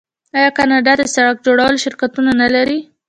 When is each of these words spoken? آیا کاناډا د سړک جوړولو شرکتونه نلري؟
آیا 0.37 0.49
کاناډا 0.57 0.93
د 0.97 1.03
سړک 1.15 1.37
جوړولو 1.45 1.77
شرکتونه 1.83 2.31
نلري؟ 2.41 2.77